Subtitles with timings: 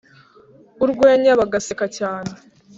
[0.83, 2.31] urwenya bagaseka cyane